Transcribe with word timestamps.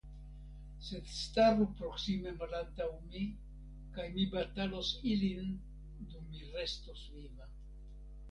Sed 0.85 1.09
staru 1.15 1.65
proksime 1.81 2.31
malantaŭ 2.39 2.87
mi, 3.11 3.21
kaj 3.97 4.07
mi 4.15 4.25
batalos 4.33 4.89
ilin 5.13 5.53
dum 6.15 6.25
mi 6.31 6.49
restos 6.57 7.05
viva. 7.19 7.51